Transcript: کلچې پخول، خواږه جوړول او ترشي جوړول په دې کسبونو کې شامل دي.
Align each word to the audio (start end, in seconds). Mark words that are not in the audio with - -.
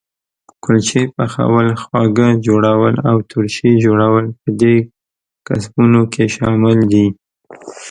کلچې 0.63 1.01
پخول، 1.15 1.67
خواږه 1.81 2.27
جوړول 2.45 2.95
او 3.09 3.17
ترشي 3.29 3.71
جوړول 3.85 4.25
په 4.39 4.49
دې 4.61 4.75
کسبونو 5.47 6.01
کې 6.13 6.25
شامل 6.35 6.77
دي. 6.91 7.05